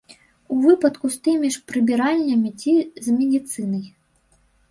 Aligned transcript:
У 0.53 0.55
выпадку 0.61 1.05
з 1.15 1.19
тымі 1.25 1.51
ж 1.57 1.59
прыбіральнямі 1.73 2.51
ці 2.63 2.73
з 3.09 3.17
медыцынай. 3.21 3.85